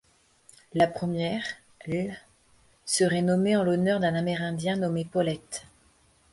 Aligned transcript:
La 0.73 0.87
première, 0.87 1.43
l', 1.85 2.11
serait 2.85 3.21
nommée 3.21 3.55
en 3.55 3.61
l'honneur 3.63 3.99
d'un 3.99 4.15
amérindien 4.15 4.75
nommé 4.75 5.05
Pollett. 5.05 5.67